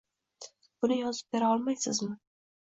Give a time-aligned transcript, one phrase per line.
[0.83, 2.11] Buni yozib bera olmaysizmi?